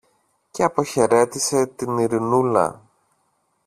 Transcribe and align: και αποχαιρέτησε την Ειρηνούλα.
και 0.51 0.63
αποχαιρέτησε 0.63 1.65
την 1.65 1.97
Ειρηνούλα. 1.97 2.81